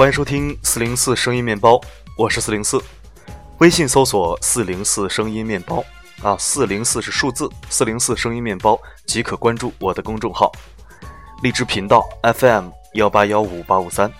[0.00, 1.78] 欢迎收听四零四声音面包，
[2.16, 2.82] 我是四零四。
[3.58, 5.84] 微信搜索“四零四声音面包”
[6.24, 10.50] 啊，四零四是数字，四零四声音面包即可关注我的公众号。
[11.42, 14.10] 荔枝频道 FM 幺八幺五八五三。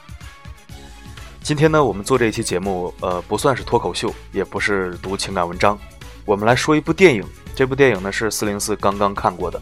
[1.42, 5.78] 今天呢，我们做这一期节目，呃，不算是脱口秀，也不是读情感文章，
[6.26, 7.24] 我们来说一部电影。
[7.54, 9.58] 这部电影呢是四零四刚刚看过的，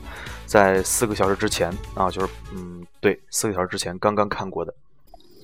[0.47, 4.75] 在四个小时之前啊，就是嗯，对，四个小时之前刚刚看过的。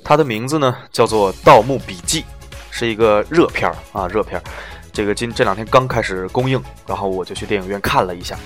[0.05, 2.21] 它的名字呢叫做《盗墓笔记》，
[2.71, 4.43] 是一个热片儿啊，热片儿。
[4.93, 8.39] 这个今这两天刚开始公映，然后我就去电影院看了一下。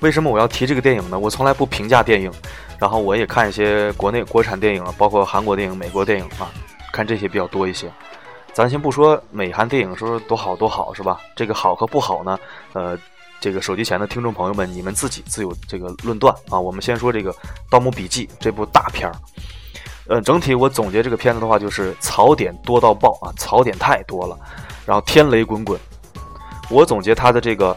[0.00, 1.18] 为什么我要提这个电影呢？
[1.18, 2.30] 我从来不评价电影，
[2.78, 6.52] 然后我也看一些国内国产电影啊，包括韩国电影、美国电影啊，
[6.92, 7.90] 看这些比较多一些。
[8.52, 11.20] 咱先不说美韩电影说多好多好是吧？
[11.34, 12.38] 这个好和不好呢？
[12.74, 12.96] 呃，
[13.40, 16.60] 这个手机前的听众朋友们，你们自己自有这个论断啊。
[16.60, 17.32] 我们先说这个
[17.68, 19.14] 《盗墓笔记》这部大片儿。
[20.08, 24.38] 嗯，整体我总结这个片子的话，就是槽点多到爆啊，槽点太多了，
[24.84, 25.78] 然后天雷滚滚。
[26.70, 27.76] 我总结它的这个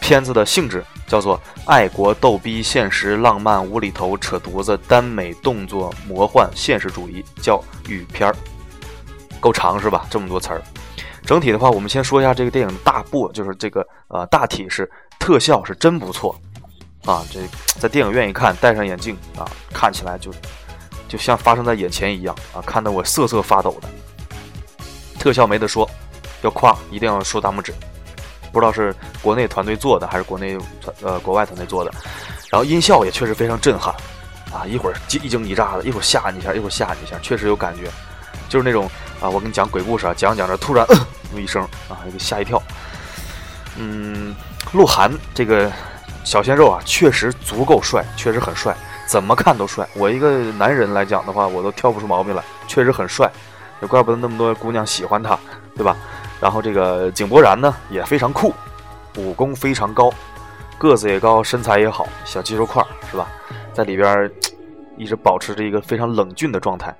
[0.00, 0.84] 片子的性质。
[1.08, 8.34] 叫做爱国逗逼、现实浪漫、无厘头、扯犊子、耽美动作、魔幻现实主义叫语片儿，
[9.38, 10.06] 够长是吧？
[10.08, 10.62] 这么多词儿。
[11.26, 16.34] 整体的话，我们先说一下这个电影大部，就是这个呃大体是特效是真不错
[17.04, 17.22] 啊。
[17.30, 17.40] 这
[17.78, 20.30] 在电影院一看，戴上眼镜啊，看起来就
[21.12, 23.88] 就像发生在眼前一样啊，看得我瑟瑟发抖的。
[25.18, 25.86] 特效没得说，
[26.40, 27.74] 要夸一定要竖大拇指。
[28.50, 31.92] 不知道是国内团队做的还是国内团呃国外团队做的，
[32.50, 33.94] 然后音效也确实非常震撼，
[34.50, 37.90] 啊一会儿一惊一乍的，一会儿吓你一下，一会儿吓你一下，确实有感觉，
[38.48, 38.90] 就是那种
[39.20, 40.86] 啊我跟你讲鬼故事啊，讲讲着突然
[41.30, 42.62] 那么 一声啊，给吓一跳。
[43.76, 44.34] 嗯，
[44.72, 45.70] 鹿晗这个
[46.24, 48.74] 小鲜肉啊，确实足够帅，确实很帅，
[49.06, 49.86] 怎么看都帅。
[49.94, 53.30] 我一个男人来讲的话，我都挑不出毛病来，确实很帅，
[53.80, 55.38] 也怪不得那么多姑娘喜欢他，
[55.76, 55.96] 对吧？
[56.40, 58.52] 然后这个井柏然呢也非常酷，
[59.16, 60.12] 武功非常高，
[60.78, 63.28] 个子也高，身材也好，小肌肉块是吧？
[63.72, 64.30] 在里边
[64.96, 66.94] 一直保持着一个非常冷峻的状态，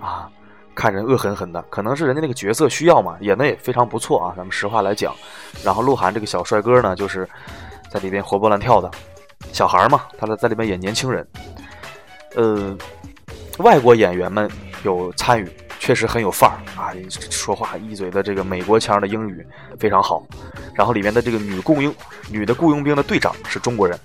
[0.00, 0.28] 啊，
[0.74, 4.32] 看人恶狠狠的，可能是人家那个角色需要嘛，演的也非常不错啊。
[4.36, 5.12] 咱们实话来讲，
[5.64, 7.28] 然后鹿晗这个小帅哥呢，就是
[7.90, 8.90] 在里边活蹦乱跳的，
[9.52, 11.26] 小孩嘛，他在在里面演年轻人。
[12.34, 12.76] 呃，
[13.58, 14.50] 外国演员们
[14.82, 15.50] 有参与。
[15.80, 16.92] 确实很有范儿啊！
[17.30, 19.46] 说话一嘴的这个美国腔的英语
[19.78, 20.26] 非常好。
[20.74, 21.94] 然后里面的这个女雇佣、
[22.28, 23.98] 女的雇佣兵的队长是中国人，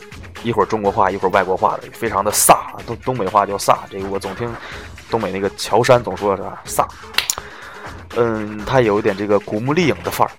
[0.44, 2.56] 一会儿中国话一会儿外国话的，非常的飒。
[2.86, 4.50] 东东北话叫飒，这个我总听
[5.10, 6.62] 东北那个乔杉总说是吧？
[6.66, 6.88] 飒。
[8.16, 10.32] 嗯，他有一点这个古墓丽影的范儿。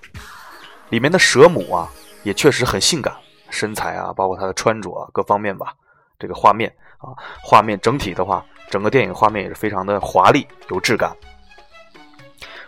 [0.89, 1.87] 里面的蛇母啊，
[2.23, 3.13] 也确实很性感，
[3.55, 5.73] 身材啊，包括他的穿着啊，各方面吧。
[6.19, 7.11] 这个画面啊，
[7.43, 11.15] 画面整体的话，整个电影画面也是非常的华丽有质感。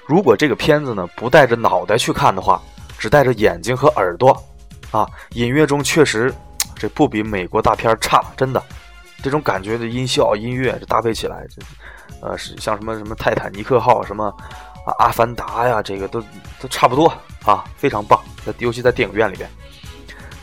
[0.06, 2.62] 如果这个片子呢不带着脑袋去看的话，
[2.98, 4.32] 只带着眼睛和耳朵，
[4.92, 6.34] 啊，隐约中确实
[6.76, 8.62] 这不比美国大片差，真的，
[9.24, 11.62] 这种感觉的音效、音乐这搭配起来，这
[12.22, 14.26] 呃是像什么什么泰坦尼克号、什么
[14.86, 16.22] 啊阿凡达呀，这个都
[16.60, 17.08] 都差不多
[17.46, 18.22] 啊，非常棒，
[18.60, 19.50] 尤其在电影院里边。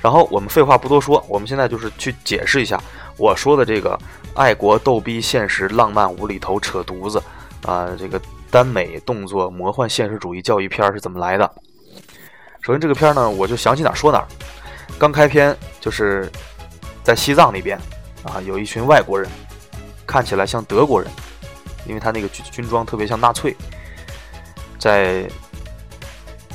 [0.05, 2.79] 然后我们废话不多说，我们现在就是去解释一下
[3.17, 3.99] 我说的这个
[4.37, 7.21] 爱国逗逼、现实浪漫、无厘头、扯犊子
[7.65, 8.21] 啊，这个。
[8.51, 11.55] 耽美动作、魔幻现实主义教育片是怎么来的？
[12.61, 14.29] 首先，这个片呢，我就想起哪儿说哪儿。
[14.97, 16.31] 刚开篇就是
[17.03, 17.77] 在西藏那边
[18.23, 19.29] 啊，有一群外国人，
[20.07, 21.11] 看起来像德国人，
[21.85, 23.57] 因为他那个军军装特别像纳粹，
[24.79, 25.29] 在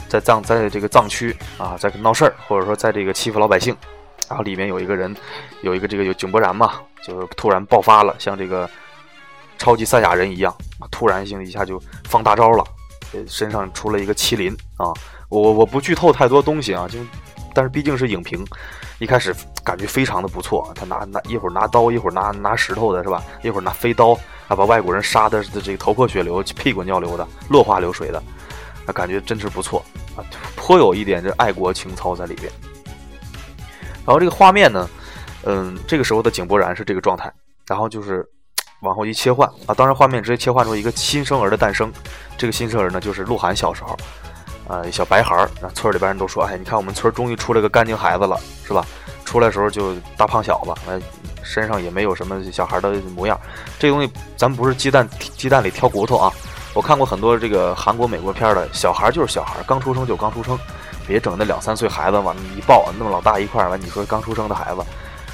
[0.09, 3.73] 在藏在这个藏区啊，在闹事儿，或者说在这个欺负老百姓。
[4.27, 5.15] 然后里面有一个人，
[5.61, 8.69] 有一个这个有井柏然嘛，就突然爆发了，像这个。
[9.61, 10.55] 超级赛亚人一样，
[10.89, 12.63] 突然性一下就放大招了，
[13.27, 14.87] 身上出了一个麒麟啊！
[15.27, 16.97] 我我不剧透太多东西啊，就
[17.53, 18.41] 但是毕竟是影评，
[18.99, 20.71] 一开始感觉非常的不错。
[20.73, 23.21] 他拿拿一会儿拿刀，一会儿拿拿石头的是吧？
[23.43, 24.17] 一会儿拿飞刀
[24.47, 28.23] 啊，把外国人杀的这个头破血流、屁滚尿流的、落花流水的，
[28.85, 29.83] 啊，感觉真是不错
[30.55, 32.51] 颇有一点这爱国情操在里边。
[34.05, 34.89] 然后这个画面呢，
[35.43, 37.31] 嗯，这个时候的井柏然是这个状态，
[37.67, 38.27] 然后就是。
[38.81, 41.91] 往后一切换啊，当然画面直接切换出一个新生儿的诞生。
[42.37, 43.89] 这个新生儿呢，就是鹿晗小时候，
[44.69, 45.51] 啊，小白孩儿。
[45.61, 48.85] 那村里边人都说，哎，你看我们村终于出了个干净孩子了，是吧？
[49.25, 50.97] 出来时候就大胖小子，哎，
[51.43, 53.37] 身上也没有什么小孩的模样。
[53.77, 55.05] 这东西咱不是鸡蛋
[55.35, 56.31] 鸡蛋里挑骨头啊。
[56.73, 60.57] 我看过很多这个韩国、美国片的，小孩就是小孩，刚出生就刚出生，
[61.07, 64.81] 别整那两三岁孩子往那一抱，那么老大一块完，你说刚出生的孩子，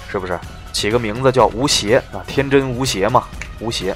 [0.09, 0.39] 是不是？
[0.71, 3.23] 起个名字叫吴邪啊，天真无邪嘛，
[3.59, 3.95] 吴邪。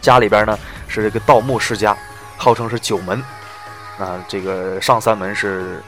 [0.00, 1.96] 家里边呢是这个盗墓世家，
[2.36, 3.22] 号称是九门
[3.98, 4.22] 啊。
[4.26, 5.82] 这个上三门是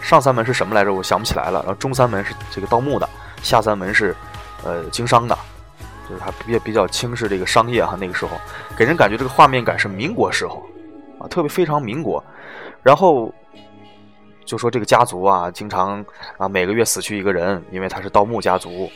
[0.00, 0.92] 上三门是什么来着？
[0.94, 1.60] 我想不起来了。
[1.60, 3.08] 然后中三门是这个盗墓的，
[3.42, 4.14] 下三门是
[4.64, 5.36] 呃经商的，
[6.10, 7.96] 就是他比比较轻视这个商业哈。
[7.98, 8.32] 那个时候
[8.76, 10.62] 给人感觉这个画面感是民国时候
[11.18, 12.22] 啊，特别非常民国。
[12.82, 13.32] 然后。
[14.46, 16.04] 就说这个家族啊，经常
[16.36, 18.90] 啊每个月死去一个人，因为他是盗墓家族。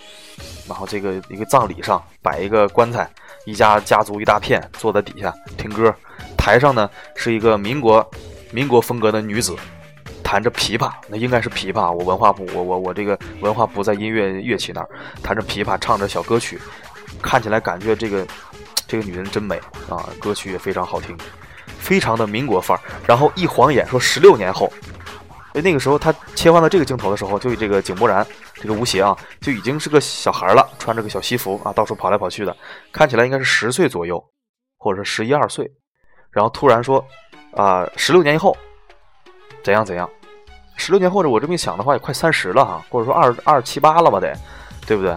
[0.69, 3.09] 然后这个一个葬礼上摆一个棺材，
[3.45, 5.95] 一家家族一大片坐在底下听歌。
[6.37, 8.05] 台上呢是一个民国
[8.51, 9.55] 民国风格的女子，
[10.25, 11.93] 弹着琵琶，那应该是琵琶。
[11.93, 14.89] 我文化部，我我我这个文化部在音乐乐器那儿
[15.23, 16.59] 弹着琵琶，唱着小歌曲，
[17.23, 18.27] 看起来感觉这个
[18.87, 19.57] 这个女人真美
[19.89, 21.17] 啊，歌曲也非常好听，
[21.79, 22.81] 非常的民国范儿。
[23.07, 24.73] 然后一晃眼说十六年后。
[25.55, 32.57] 哎那个时候，他切换到这个镜头的时候，就这个井柏然，这个吴邪啊，就已经是个小孩了，穿着个小西服啊，到处跑来跑去的，
[32.91, 34.21] 看起来应该是十岁左右，
[34.79, 35.71] 或者是十一二岁。
[36.33, 37.07] 然后突然说，
[37.53, 38.57] 啊，十六年以后
[39.63, 40.11] 怎样怎样？
[40.77, 44.37] 十六年后，我这么一想的话，也快三十了哈，或者说二二七八了吧得，
[44.89, 45.17] 对不对？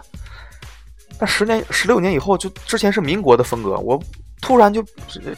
[1.20, 4.02] 那十年十六年以后，就之前是民国的风格，我
[4.42, 4.84] 突然就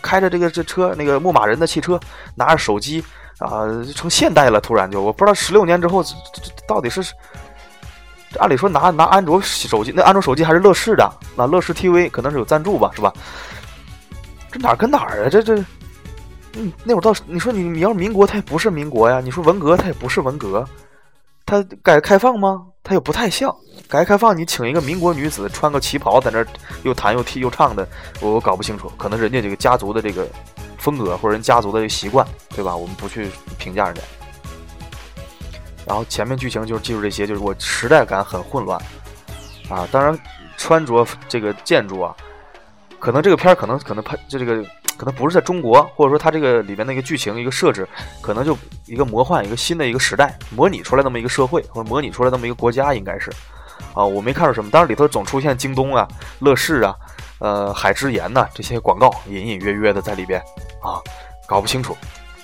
[0.01, 1.99] 开着这个这车，那个牧马人的汽车，
[2.35, 3.03] 拿着手机。
[3.39, 3.63] 啊，
[3.95, 7.01] 成现代了，突然就我不知道十六年之后这这到底是，
[8.37, 13.13] 按理说拿拿安卓手机，那安卓手机还是乐视的，那乐视 TV 可能是有赞助吧，是吧？
[14.51, 15.29] 这哪跟哪儿啊？
[15.29, 15.55] 这这，
[16.57, 20.67] 嗯，那会儿到你说你你要民国，它也不是民国呀；你说文革，它也不是文革。
[21.45, 22.65] 它改革开放吗？
[22.83, 23.55] 它又不太像。
[23.89, 26.47] 改革开放，你请一个民国女子穿个旗袍在那儿
[26.83, 27.85] 又弹又踢又唱的，
[28.21, 30.25] 我搞不清楚，可能人家这个家族的这个。
[30.79, 32.73] 风格或者人家族的习惯，对吧？
[32.73, 34.01] 我们不去评价人家。
[35.85, 38.81] 然后前面剧情就是记住这些，就是我时代感很混乱
[39.69, 39.85] 啊。
[39.91, 40.17] 当然，
[40.55, 42.15] 穿着这个建筑啊，
[42.97, 44.63] 可能这个片儿可能可能拍就这个
[44.95, 47.85] 可能不是在中国，或者说它这个里面的一个剧情一个设置，
[48.21, 53.29] 可能就一个魔幻一个新的一个时代模拟出来那么一个社会，或者模拟出来那么一个国家，应该是
[53.93, 54.03] 啊。
[54.03, 56.07] 我没看出什么，当然里头总出现京东啊、
[56.39, 56.95] 乐视啊。
[57.39, 60.41] 呃，海之盐呐，这些广告隐隐约约的在里边
[60.81, 60.99] 啊，
[61.47, 61.95] 搞不清楚。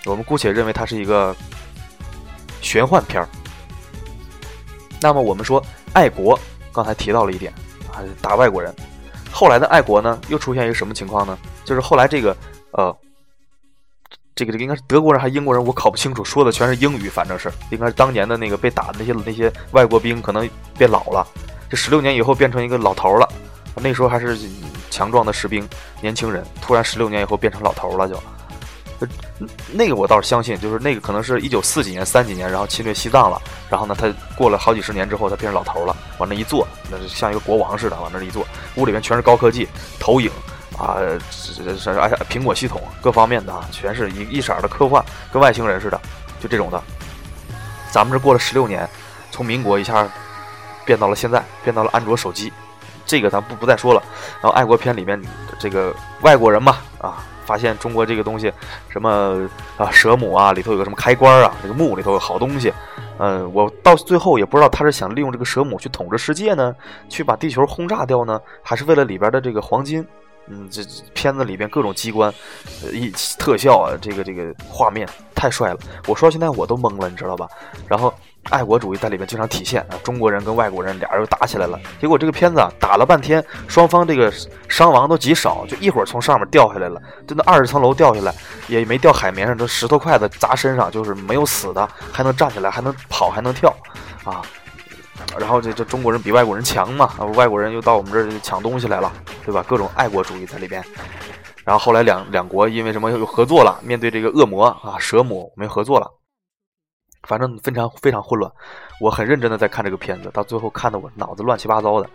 [0.06, 1.36] 我们姑且认为它是一个
[2.62, 3.28] 玄幻片儿。
[5.02, 5.62] 那么我们说
[5.92, 6.40] 爱国，
[6.72, 7.52] 刚才提到了一点
[7.92, 8.74] 啊，打外国人。
[9.30, 11.38] 后来的爱国呢，又出现一个什么情况呢？
[11.66, 12.34] 就是后来这个
[12.72, 12.98] 呃，
[14.36, 21.26] 这个这个应该是德国人还是英国人，我考不清楚，说的全是英语，反正是应该是当年的那个被打的那些那些外国兵，可能变老了，
[21.70, 23.28] 这十六年以后变成一个老头了。
[23.76, 24.38] 那时候还是。
[24.92, 25.68] 强壮的士兵，
[26.00, 28.18] 年轻人，突然十六年以后变成老头了，就，
[29.74, 39.68] 那个我倒是相信，就是那个可能是一九四几年、三几年，然后侵略西藏了，然后呢，他过了好几十年之后，他变成老头了，往那一坐，那就像一个国王似的，往那一坐，屋里面全是高科技，
[40.00, 40.32] 投影
[40.78, 40.98] 啊，
[41.56, 46.00] 这这哎呀苹果系统各方面的啊，全是一一色的科幻，跟外星人似的，
[46.40, 46.82] 就这种的。
[47.92, 48.88] 咱们这过了十六年，
[49.32, 50.08] 从民国一下
[50.86, 52.52] 变到了现在，变到了安卓手机。
[53.06, 54.02] 这个咱不不再说了，
[54.42, 55.22] 然后爱国片里面
[55.60, 58.52] 这个外国人嘛啊，发现中国这个东西，
[58.90, 59.48] 什么
[59.78, 62.74] 啊蛇母啊里头有个什么开关啊，这个墓里头有好东西，
[63.20, 66.76] 嗯，我到最后也不知道他是想利用这个蛇母去统治世界呢，
[67.08, 70.06] 去把地球轰炸掉呢，还是为了里边的这个黄金。
[70.48, 70.84] 嗯，这
[71.14, 72.34] 片子里边各种机关，
[72.92, 73.10] 一
[73.40, 75.80] 特效啊，这个这个画面太帅了。
[76.08, 77.48] 我说到现在我都懵了，你知道吧？
[77.88, 78.14] 然后
[78.52, 81.80] 爱国主义在里面经常体现啊，中国人跟外国人俩人又打起来了。
[82.00, 84.32] 结果这个片子啊，打了半天，双方这个
[84.70, 88.32] 伤亡都极少，就一会儿从上面掉下来了，就那二十层楼掉下来，
[88.68, 93.76] 也没掉海绵上，这石头块子砸身上，就是没有死的，还能站起来，还能跑，还能跳，
[94.24, 94.44] 啊。
[95.40, 97.06] 然后这这中国人比外国人强嘛？
[97.18, 99.12] 啊，外国人又到我们这儿抢东西来了，
[99.44, 99.64] 对吧？
[99.68, 100.84] 各种爱国主义在里边。
[101.64, 103.80] 然后后来两两国因为什么又合作了？
[103.84, 106.10] 面对这个恶魔啊，蛇母，我们合作了。
[107.28, 108.52] 反正非常非常混乱。
[109.02, 112.08] 我很认真的在看这个片子，到最后看的我脑子乱七八糟的。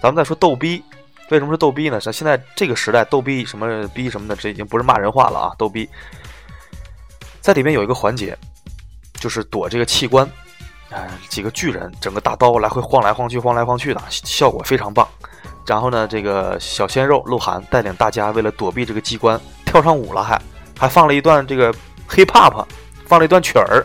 [0.00, 0.84] 咱们再说逗逼，
[1.30, 1.98] 为什么是逗逼呢？
[1.98, 5.54] 像现在这个时代，逗逼什么逼什么的，这已经不是骂人话了啊！
[5.56, 5.88] 逗逼，
[7.40, 8.36] 在里面有一个环节，
[9.14, 10.30] 就是躲这个器官。
[10.94, 15.06] 呃，几个巨人，整个大刀来回晃来晃去，晃来晃去的，效果非常棒。
[15.66, 20.40] 然后呢，这个小鲜肉鹿晗带领大家为了躲避这个机关，跳上舞了，还
[20.78, 21.72] 还放了一段这个
[22.08, 22.64] hip hop，
[23.06, 23.84] 放了一段曲儿。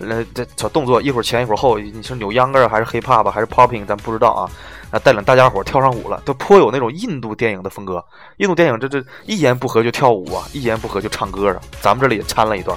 [0.00, 4.50] 呃，这小动作一会儿前一会儿后，你是扭秧歌还是 hip hop 还是 popping，咱不知道啊。
[4.90, 8.04] 啊，带领大家伙跳上舞了，都颇有那种印度电影的风格。
[8.38, 11.60] 印度电影这这一言不合就跳舞啊，一言不合就唱歌啊。
[11.80, 12.76] 咱们这里也掺了一段。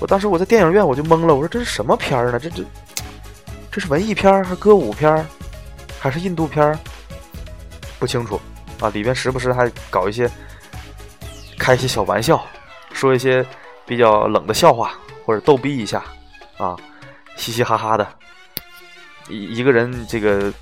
[0.00, 2.38] 我当时我在电影院我就懵了，我说这是什么片儿呢？
[2.38, 2.62] 这这
[3.70, 5.24] 这是文艺片儿还是歌舞片儿，
[5.98, 6.78] 还是印度片儿？
[7.98, 8.40] 不清楚。
[8.80, 10.30] 啊，里边时不时还搞一些
[11.58, 12.44] 开一些小玩笑，
[12.92, 13.46] 说一些
[13.86, 14.92] 比较冷的笑话
[15.24, 16.02] 或者逗逼一下
[16.58, 16.76] 啊，
[17.36, 18.06] 嘻嘻哈哈的。
[19.28, 20.52] 一一个人这个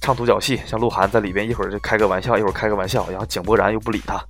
[0.00, 4.24] 唱独角戏，像鹿晗在里边一会儿就开个玩笑，一会儿开个玩笑，然后井柏然又不理他，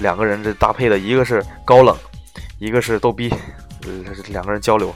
[0.00, 1.96] 两个人这搭配的一个是高冷，
[2.58, 3.32] 一个是逗逼，
[3.82, 4.94] 呃，两个人交流，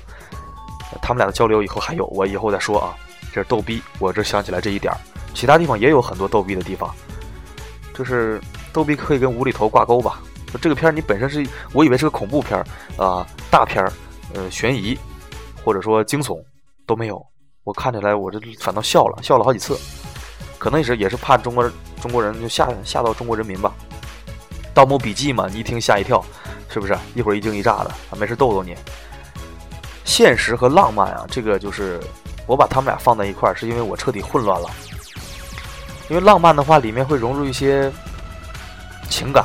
[1.00, 2.95] 他们俩的交流以后还有，我以后再说啊。
[3.33, 4.99] 这是逗逼，我这想起来这一点儿，
[5.33, 6.95] 其他地方也有很多逗逼的地方，
[7.95, 8.38] 就是
[8.75, 10.21] 逗逼可以跟无厘头挂钩吧。
[10.61, 12.66] 这个片儿你本身是我以为是个恐怖片儿
[13.02, 13.90] 啊，大片儿，
[14.35, 14.99] 呃，悬疑
[15.64, 16.38] 或者说惊悚
[16.87, 17.25] 都没有。
[17.64, 19.78] 我看起来，我这反倒笑了，笑了好几次，
[20.59, 23.73] 可能也是也是怕中国中国人就吓吓到中国人民吧。
[24.75, 26.23] 盗墓笔记嘛，你一听吓一跳，
[26.73, 26.97] 是不是？
[27.14, 28.75] 一会儿一惊一乍的啊，没事逗逗你。
[30.05, 32.00] 现实和浪漫啊，这个就是
[32.47, 34.71] 我把他们俩放在一块儿，是因为我彻底混乱了。
[36.09, 37.93] 因为浪漫的话，里面会融入一些
[39.09, 39.45] 情感，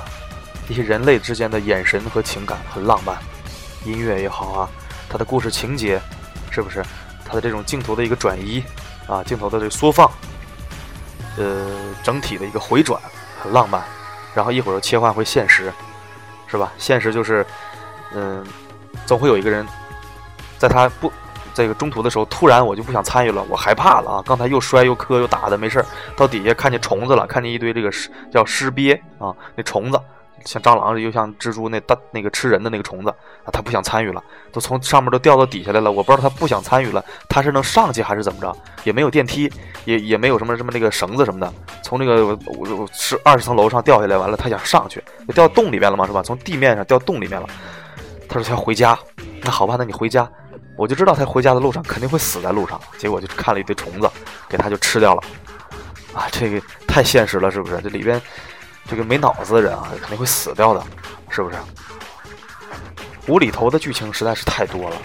[0.69, 3.17] 一些人类之间的眼神和情感，很浪漫。
[3.85, 4.69] 音乐也好啊，
[5.09, 6.01] 它的故事情节，
[6.49, 6.83] 是不是？
[7.25, 8.63] 它的这种镜头的一个转移，
[9.05, 10.09] 啊，镜头的这个缩放，
[11.37, 11.69] 呃，
[12.03, 12.99] 整体的一个回转
[13.41, 13.83] 很浪漫，
[14.33, 15.71] 然后一会儿又切换回现实，
[16.47, 16.71] 是吧？
[16.77, 17.45] 现实就是，
[18.13, 18.43] 嗯，
[19.05, 19.65] 总会有一个人，
[20.57, 21.11] 在他不
[21.53, 24.23] 这个中途的时候，突然我就不想参与了，我害怕了啊！
[24.25, 25.85] 刚才又摔又磕又打的，没事儿，
[26.15, 29.99] 到底下看见虫子了，看见一堆这个尸叫尸鳖啊，那虫子。
[30.47, 33.09] 像蟑螂又像蜘蛛那大那个吃人的那个虫子
[33.43, 35.91] 啊，他不想参与了，都从上面都掉到底下来了。
[35.91, 38.55] 我不知道他不想参与了，他是能上去还是怎么着？
[38.85, 39.51] 也没有电梯，
[39.83, 46.23] 也也没有什么什么那个绳子什么的，从那个我我是二十层楼上掉下来，完了他想上去，就掉洞里面了嘛，是吧？
[46.23, 47.47] 从地面上掉洞里面了。
[48.29, 48.97] 他说他要回家，
[49.41, 50.29] 那好吧，那你回家，
[50.77, 52.79] 我就知道他回家的路上肯定会死在路上。
[52.97, 54.09] 结果就看了一堆虫子，
[54.47, 55.21] 给他就吃掉了。
[56.13, 57.81] 啊，这个太现实了，是不是？
[57.81, 58.21] 这里边。
[58.87, 60.83] 这个没脑子的人啊，肯定会死掉的，
[61.29, 61.57] 是不是？
[63.27, 64.95] 无厘头的剧情实在是太多了。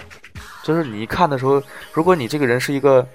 [0.63, 1.61] 就是你看的时候，
[1.91, 3.05] 如果你这个人是一个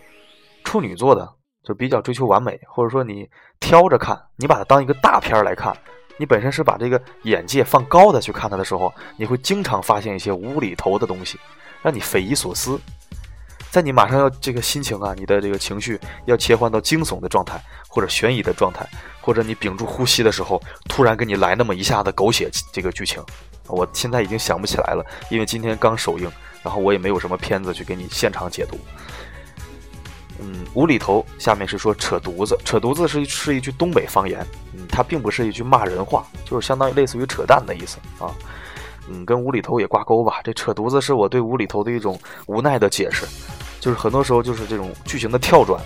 [0.65, 1.27] 处女座的，
[1.65, 3.27] 就比较追求完美，或者说你
[3.59, 5.75] 挑着看，你把它当一个大片来看，
[6.19, 11.41] 你本身是把这个眼界放高的去看它的时候，你会经常发现一些无厘头的东西，
[11.81, 12.79] 让你匪夷所思。
[13.71, 18.89] 在你马上要这个心情啊，你的这个情绪要切换到惊悚的状态，或者悬疑的状态，
[19.21, 23.23] 或者你屏住呼吸的时候，突然给你来那么一下子狗血这个剧情，
[23.67, 26.31] 我现在已经想不起来了，因为今天刚首映，
[26.63, 28.79] 然后我也没有什么片子去给你现场解读。
[30.41, 38.33] 嗯，无厘头，下面是说扯犊子，扯犊子是是一句东北方言，嗯，它并不是一句骂人话，就是相当于类似于扯淡的意思啊。
[39.11, 40.41] 嗯，跟无厘头也挂钩吧。
[40.45, 43.27] 这扯犊子是我对无厘头的一种无奈的解释，
[43.81, 45.83] 就是很多时候就是这种剧情的跳转，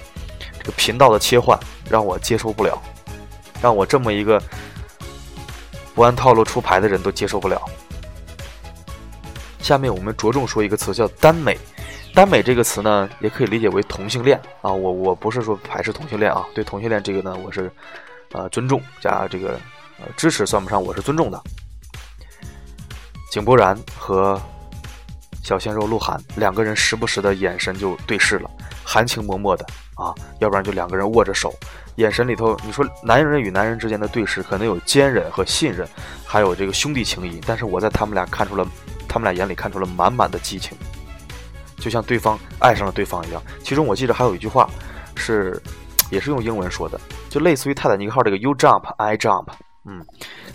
[0.58, 2.80] 这个频道的切换让我接受不了，
[3.60, 4.42] 让我这么一个
[5.94, 7.60] 不按套路出牌的人都接受不了。
[9.60, 11.56] 下面我们着重说一个词叫“耽美”，
[12.12, 14.72] 耽美这个词呢，也可以理解为同性恋啊。
[14.72, 17.70] 我我不是说排斥同性恋啊，对同性恋这个呢，我是
[18.32, 19.50] 呃尊重加这个
[20.00, 21.40] 呃支持，算不上，我是尊重的。
[23.32, 24.38] 井柏然和
[25.42, 28.50] 小鲜肉鹿晗两个人时不时的眼神就对视了，
[28.84, 31.50] 含情脉脉的啊，要不然就两个人握着手，
[31.94, 35.88] 眼神里头，你说男人与男人之间的对视，可能有坚韧和信任，
[36.26, 38.66] 还有这个兄弟情谊，但是我在他们俩看出了，
[39.08, 40.76] 他们俩眼里看出了满满的激情，
[41.78, 43.42] 就像对方爱上了对方一样。
[43.64, 44.68] 其中我记得还有一句话，
[45.16, 45.58] 是
[46.10, 49.46] 也是用英文说的，就类似于泰坦尼克号这个 “You jump, I jump”。
[49.84, 50.04] 嗯，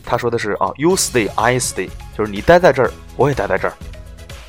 [0.06, 3.74] 他说的是啊，You stay, I stay，就是你待在这儿，我也待在这儿，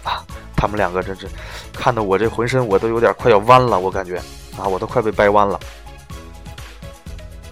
[0.05, 0.23] 啊，
[0.57, 1.27] 他们两个真是
[1.73, 4.19] 看得我这浑身我都有点快要弯了，我感觉
[4.57, 5.59] 啊，我都快被掰弯了。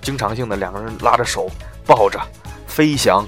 [0.00, 1.50] 经常性的两个人拉着手
[1.85, 2.21] 抱着
[2.68, 3.26] 飞翔，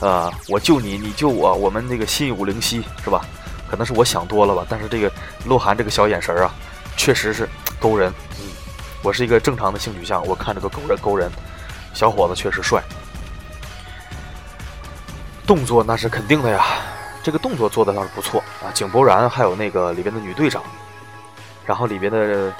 [0.00, 3.26] 啊，我救你，你救我，我们那个心有灵犀，是吧？
[3.68, 5.12] 可能是我想多了吧，但是这个
[5.44, 6.50] 鹿晗这个小眼神啊，
[6.96, 7.46] 确实是
[7.78, 8.10] 勾人。
[8.40, 8.46] 嗯，
[9.02, 11.30] 我是一个正常的性取向，我看着都勾人勾人。
[11.92, 12.82] 小伙子确实帅。
[15.46, 16.64] 动作那是肯定的呀，
[17.22, 18.72] 这个动作做的倒是不错啊。
[18.72, 20.62] 井柏然还有那个里边的女队长，
[21.66, 22.52] 然后里边的，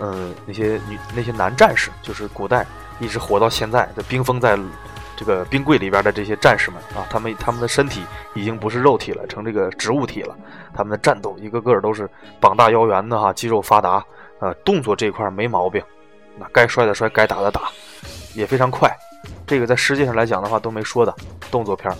[0.00, 2.66] 嗯，那些女那些男战士，就是古代
[2.98, 4.58] 一直活到现在的冰封在
[5.16, 8.02] 这个冰柜里边的这些战士们啊，他们他们的身体
[8.34, 10.36] 已经不是肉体了，成这个植物体了。
[10.74, 14.04] 他们的战斗一个个都是膀大腰圆的哈，肌肉发达，
[14.40, 15.82] 呃，动作这块没毛病，
[16.36, 17.62] 那该摔的摔，该打的打，
[18.34, 18.94] 也非常快。
[19.46, 21.14] 这个在世界上来讲的话都没说的
[21.50, 21.92] 动作片。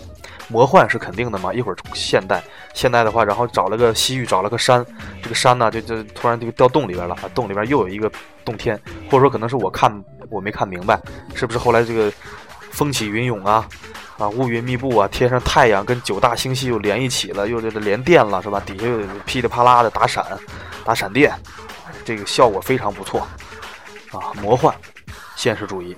[0.49, 2.41] 魔幻是肯定的嘛，一会儿现代，
[2.73, 4.85] 现代的话，然后找了个西域，找了个山，
[5.21, 8.09] 这个山呢，就就突然就掉洞里边了，洞里边又有一个
[8.45, 8.79] 洞天，
[9.11, 9.91] 或者说可能是我看
[10.29, 10.97] 我没看明白，
[11.35, 12.09] 是不是后来这个
[12.71, 13.67] 风起云涌啊，
[14.17, 18.63] 啊乌云密布啊，天上太阳跟九大星系又连一起了，又这这连电了是吧？
[18.65, 20.25] 底下又噼里啪啦的打闪，
[20.85, 21.37] 打闪电，
[22.05, 23.19] 这个效果非常不错
[24.13, 24.73] 啊，魔幻
[25.35, 25.93] 现实主义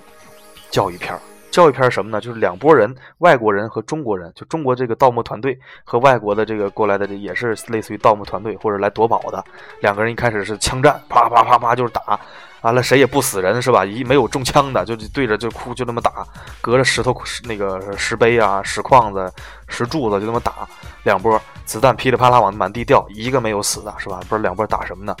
[0.72, 1.20] 教育片儿。
[1.50, 2.20] 教育片是什么呢？
[2.20, 9.44] 就是两拨人，外国人和中国人，就中国这个盗墓团队和外国的这个过来的，这也是类似于盗墓团队或者来夺宝的
[9.80, 10.12] 两个人。
[10.12, 12.18] 一开始是枪战，啪啪啪啪就是打，
[12.62, 13.84] 完了谁也不死人是吧？
[13.84, 16.24] 一没有中枪的，就对着就哭，就那么打，
[16.60, 17.14] 隔着石头
[17.44, 19.32] 那个石碑啊、石框子、
[19.68, 20.68] 石柱子就那么打，
[21.02, 24.18] 两波子弹噼里啪啦往满地掉，一个没有死的是吧？
[24.20, 25.16] 不知道两波打什么呢？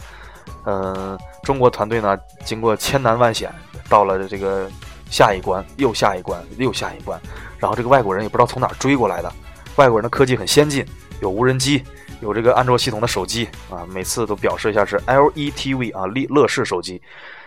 [0.64, 3.52] 嗯，中国团队呢，经过千难万险，
[3.88, 4.70] 到了这个。
[5.10, 7.20] 下一关，又下一关，又下一关，
[7.58, 9.30] 然后这个外国人也不知道从哪追过来的。
[9.76, 10.86] 外国人的科技很先进，
[11.20, 11.82] 有无人机，
[12.20, 17.00] 有这个安卓系统的手机啊，每次都表示一下是 LETV 啊，乐乐视手机，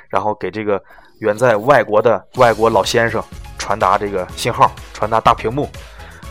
[0.10, 0.82] 然后给这个
[1.20, 3.24] 远在外国的外国老先生
[3.58, 5.70] 传达这个信号，传达大屏幕，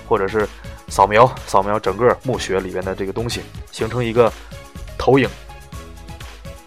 [0.08, 0.48] 或者是
[0.88, 4.32] 扫描扫描整个墓穴里边的这个东西，形成一个
[4.98, 5.28] 投影，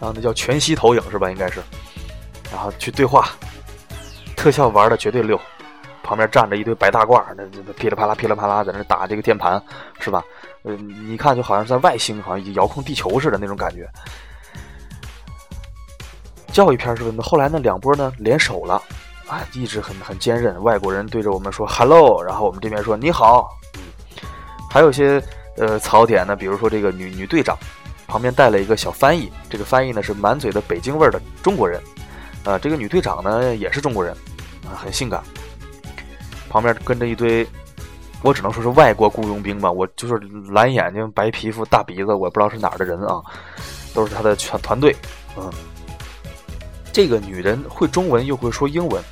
[0.00, 1.30] 然后那叫全息投影是吧？
[1.30, 1.60] 应该是，
[2.50, 3.30] 然后去对话。
[4.46, 5.36] 特效玩的绝对溜，
[6.04, 9.60] 旁边站着一堆白大褂，那噼里啪啦噼里啪啦在那打这个键盘，
[9.98, 10.22] 是吧？
[10.62, 13.90] 嗯，你看就好像在外星，好像遥控地球似的那种感觉。
[16.52, 17.24] 教育片是什么？
[17.24, 18.80] 后来呢，两波呢联手了，
[19.26, 20.62] 啊，一直很很坚韧。
[20.62, 23.48] 外国人对着我们说 “hello”，然后我们这边说“你好”。
[23.74, 23.82] 嗯，
[24.70, 25.20] 还有些
[25.56, 27.58] 呃槽点呢，比如说这个女女队长
[28.06, 31.82] 旁边带了一个小翻译，这个翻译呢是满嘴的北京味儿的中国人，
[32.44, 34.16] 啊，这个女队长呢也是中国人。
[34.74, 35.22] 很性感，
[36.48, 37.46] 旁边跟着一堆，
[38.22, 39.70] 我只能说是外国雇佣兵吧。
[39.70, 40.18] 我就是
[40.48, 43.20] 蓝眼睛、白皮肤、大鼻子，我不知道是哪儿的人啊，
[43.94, 44.94] 都是他的全团队。
[45.36, 45.52] 嗯，
[46.92, 49.02] 这个女人会中文又会说英文，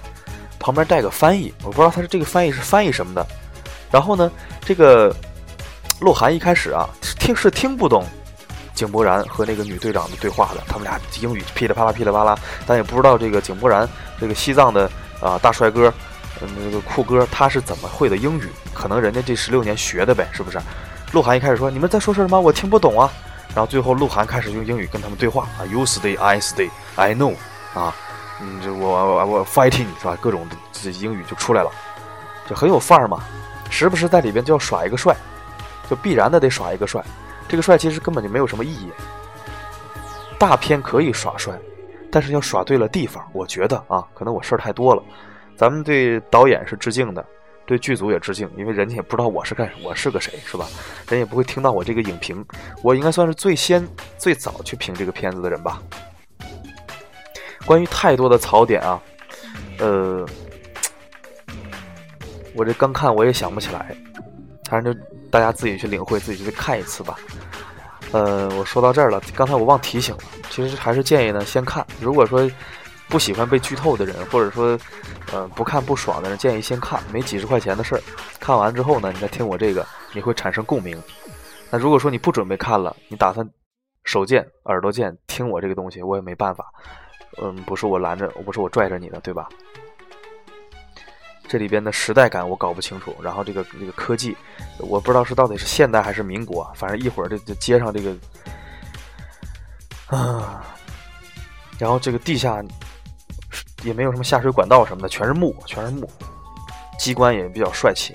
[0.58, 3.26] 旁边带个翻译，我不知道他是这个翻译是翻译什么的。
[3.90, 5.14] 然后呢，这个
[6.00, 6.88] 鹿晗一开始啊，
[7.20, 8.04] 听是听不懂
[8.74, 13.88] 井柏然和那个女队长的对话的，他们俩英语噼里啪啦噼里啪啦，但也不知道这个井柏然
[14.18, 14.90] 这个西藏的。
[15.20, 15.92] 啊，大帅哥，
[16.40, 18.48] 嗯，那个酷哥，他是怎么会的英语？
[18.72, 20.60] 可能人家这十六年学的呗，是不是？
[21.12, 22.40] 鹿晗一开始说：“你们在说什么？
[22.40, 23.10] 我听不懂啊。”
[23.54, 27.34] 然后最后鹿晗开始用英语跟他们对话啊，“You stay, I stay, I know。”
[27.72, 27.94] 啊，
[28.40, 30.18] 嗯，这我我我 fighting 是吧？
[30.20, 31.70] 各种这英语就出来了，
[32.50, 33.22] 就很有范儿嘛。
[33.70, 35.14] 时不时在里边就要耍一个帅，
[35.88, 37.00] 就必然的得耍一个帅。
[37.48, 38.90] 这个帅其实根本就没有什么意义。
[40.36, 41.54] 大片可以耍帅。
[42.14, 45.02] 但是要耍对了地方，我觉得啊，可能我事儿太多了。
[45.56, 47.26] 咱们对导演是致敬的，
[47.66, 50.64] 对剧组也致敬，因为人家也不知道我是干我是个谁，是吧？
[51.08, 52.46] 人也不会听到我这个影评。
[52.84, 53.84] 我应该算是最先、
[54.16, 55.82] 最早去评这个片子的人吧。
[57.66, 59.02] 关于太多的槽点啊，
[59.80, 60.24] 呃，
[62.54, 63.92] 我这刚看我也想不起来，
[64.70, 65.00] 反正就
[65.32, 67.18] 大家自己去领会，自己去看一次吧。
[68.14, 70.22] 呃，我说到这儿了，刚才我忘提醒了。
[70.48, 71.84] 其实还是建议呢，先看。
[72.00, 72.48] 如果说
[73.08, 74.78] 不喜欢被剧透的人，或者说
[75.32, 78.00] 呃不看不爽的人，建议先看，没几十块钱的事儿。
[78.38, 80.96] 看完之后呢，你再听我这个，你会产生共鸣。
[81.72, 83.44] 那如果说你不准备看了，你打算
[84.04, 86.66] 手贱耳朵贱听我这个东西，我也没办法。
[87.42, 89.48] 嗯，不是我拦着，不是我拽着你的，对吧？
[91.46, 94.36] 这里边的时代感我搞不清楚，然后这个这个科技，
[94.78, 98.16] 我不知道是到底是现代还是民国，反正一会儿这这街上这个
[100.06, 100.64] 啊，
[101.78, 102.62] 然后这个地下
[103.84, 106.10] 也没有什么下水管道什么的，全是木，全是木，
[106.98, 108.14] 机关也比较帅气。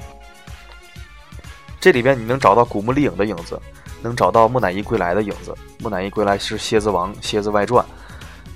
[1.80, 3.58] 这里边你能找到《古墓丽影》的影子，
[4.02, 5.52] 能找到《木乃伊归来》的影子，
[5.84, 7.86] 《木乃伊归来》是《蝎子王》《蝎子外传》，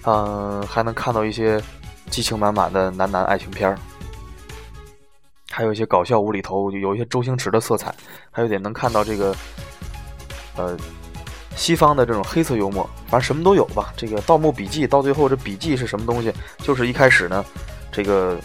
[0.03, 1.61] 嗯，还能看到一些
[2.09, 3.77] 激情满满的男男爱情片儿。
[5.53, 7.93] 还有一些搞笑无厘头，有一些周星驰的色彩，
[8.31, 9.35] 还有点能看到这个，
[10.57, 10.75] 呃，
[11.55, 13.93] 西方的这种黑色幽默，反正什么都有吧。
[13.95, 16.33] 这个《盗墓笔记》到最后，这笔记是什么东西？
[16.57, 17.45] 就是一开始呢，
[17.91, 18.35] 这个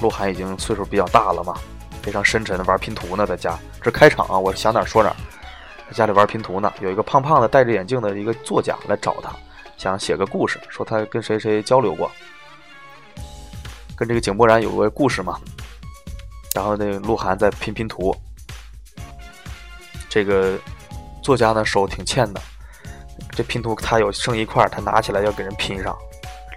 [0.00, 1.56] 鹿晗已经岁数比较大了嘛，
[2.00, 3.58] 非常深沉的玩拼图呢，在家。
[3.82, 5.12] 这开场啊，我想哪说哪，
[5.88, 6.72] 在家里玩拼图呢。
[6.80, 9.34] 有一个胖胖的戴着眼镜的一个作家来找他，
[9.76, 12.08] 想写个故事，说他跟谁谁交流过，
[13.96, 15.36] 跟这个井柏然有个故事嘛。
[16.54, 18.14] 然后那鹿晗在拼拼图，
[20.08, 20.58] 这个
[21.22, 22.40] 作家呢手挺欠的，
[23.30, 25.96] 这拼图他有剩一块，他拿起来要给人拼上，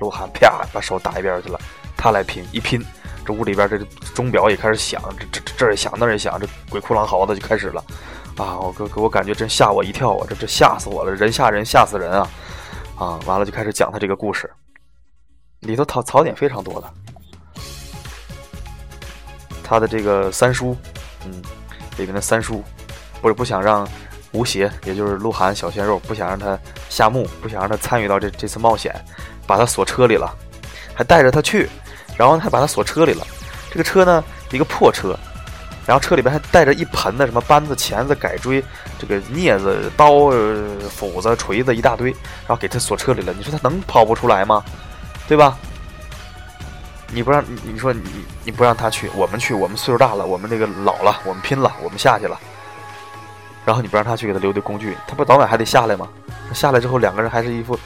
[0.02, 1.58] 鹿晗啪把手打一边去了，
[1.96, 2.84] 他来拼，一拼，
[3.26, 3.78] 这屋里边这
[4.14, 7.82] 钟表也开始响，这这这也响那也响，这鬼哭狼嚎的就开始了，
[8.36, 12.30] 啊，我给给我感觉真吓我一跳啊，这这吓死我了，人吓人吓死人啊，
[12.98, 14.52] 啊，完了就开始讲他这个故事，
[15.62, 16.94] 里头槽槽点非常多的。
[19.66, 20.78] 他的这个三叔，
[21.26, 21.42] 嗯，
[21.98, 22.64] 里面的三叔，
[23.22, 23.88] 不是不想让
[24.32, 28.94] 吴邪，也就是鹿晗小鲜肉，不想让他下墓，不想让他参与到这这次冒险，
[29.48, 30.32] 把他锁车里了，
[30.94, 31.68] 还带着他去，
[32.16, 33.26] 然后还把他锁车里了。
[33.72, 35.18] 这个车呢，一个破车。
[35.88, 38.64] 然后车里边还带着一盆的什么扳子、钳子、改锥，
[38.98, 40.32] 这个镊子、刀、
[40.90, 43.32] 斧子、锤子一大堆，然后给他锁车里了。
[43.38, 44.66] 你说他能跑不出来吗？
[45.28, 45.56] 对吧？
[47.16, 48.04] 你不让你你说你
[48.44, 52.38] 你不让他去，我们去，我们岁数大了，我们这个老了，我们拼了，我们下去了。
[53.64, 56.10] 然后你不让他去，给他留的工具，他不早晚还得下来吗？
[56.54, 57.80] 下来之后，两个人还是一副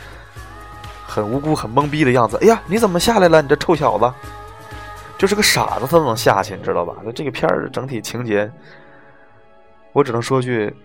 [1.06, 2.40] 很无辜、很懵逼的样子。
[2.42, 3.40] 哎呀，你怎么下来了？
[3.40, 4.12] 你这臭小子！
[5.16, 6.96] 就是个傻子，他都能下去，你知道吧？
[7.04, 8.52] 那这个片儿整体情节，
[9.94, 10.76] 我只能说句，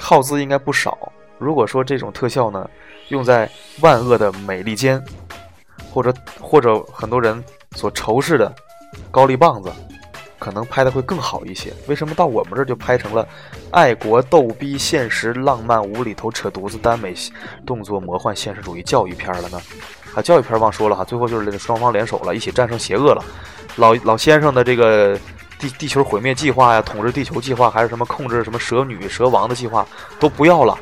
[0.00, 1.12] 耗资应该不少。
[1.38, 2.68] 如果说这种特效呢，
[3.08, 3.48] 用在
[3.80, 5.02] 万恶的美利坚，
[5.90, 7.42] 或者或者很多人
[7.76, 8.54] 所仇视的
[9.10, 9.70] 高丽棒子，
[10.38, 11.72] 可能拍的会更好一些。
[11.86, 13.26] 为什么到我们这就拍成了
[13.70, 17.14] 爱国逗逼、现实浪漫、无厘头扯犊子、耽美
[17.66, 19.60] 动作、魔幻现实主义教育片了呢？
[20.14, 23.24] 啊，教育片忘说了哈，最后就是个双方联手了，一起战胜邪恶了。
[23.76, 25.16] 老老先生的这个
[25.58, 29.86] 地地球毁灭计划呀，统治地球计划，还是什么控制什么蛇女蛇王的计划，
[30.18, 30.76] 都不要了。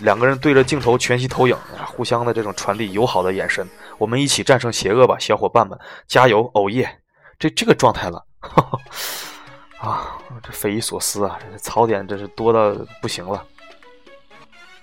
[0.00, 3.68] 两个人对着镜头全息投影，互相的这种传递友好的眼神。
[4.00, 6.50] 我们一起战胜邪恶吧，小伙伴们，加油！
[6.54, 6.90] 哦耶，
[7.38, 8.62] 这这个状态了，哈
[9.76, 13.44] 哈啊，这匪夷所思啊，这槽点真是多到不行了。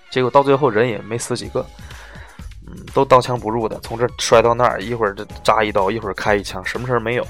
[0.08, 1.66] 结果到最后人也没死几个。
[2.70, 7.26] 嗯，都刀枪不入的，从这摔到那儿，一会儿这扎一刀，一会儿开一枪，什么事儿没有。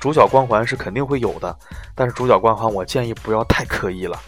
[0.00, 1.56] 主角光环是肯定会有的，
[1.94, 4.20] 但是主角光环我建议不要太刻意了。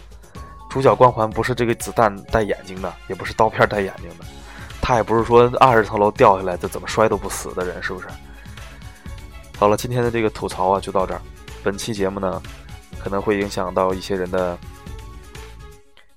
[0.69, 4.25] 主角光环不是这个子弹带眼睛的，也不是刀片带眼睛的，
[4.89, 8.07] 他也不是说二十层楼掉下来这怎么摔都不死的人，是不是？
[9.55, 11.21] 好了，今天的这个吐槽啊就到这儿。
[11.63, 12.41] 本期节目呢，
[12.97, 14.57] 可能会影响到一些人的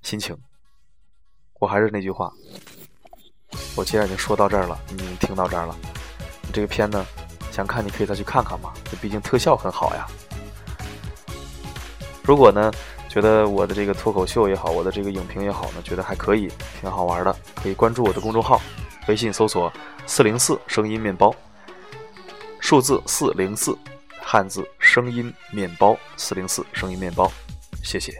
[0.01, 0.35] 心情。
[1.61, 2.33] 我还是那句话。
[3.77, 5.77] 我既然已经说到这儿了，你听到这儿了，
[6.41, 7.05] 你这个片呢，
[7.51, 10.07] 想看你可以再去看看嘛，这毕竟特效很好呀。
[12.23, 12.73] 如果呢，
[13.13, 16.49] 觉得我的这个脱口秀也好，我的这个影评也好呢，觉得还可以，
[16.81, 18.59] 挺好玩的，可以关注我的公众号，
[19.07, 19.71] 微信搜索
[20.09, 21.31] “四零四声音面包”，
[22.59, 23.77] 数字四零四，
[24.23, 27.31] 汉字声音面包，四零四声音面包，
[27.85, 28.19] 谢谢。